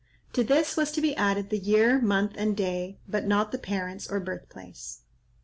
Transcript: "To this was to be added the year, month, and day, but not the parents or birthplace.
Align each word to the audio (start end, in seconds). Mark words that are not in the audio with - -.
"To 0.33 0.43
this 0.43 0.75
was 0.75 0.91
to 0.93 0.99
be 1.01 1.15
added 1.15 1.51
the 1.51 1.59
year, 1.59 1.99
month, 2.01 2.31
and 2.35 2.57
day, 2.57 2.97
but 3.07 3.27
not 3.27 3.51
the 3.51 3.59
parents 3.59 4.07
or 4.09 4.19
birthplace. 4.19 5.01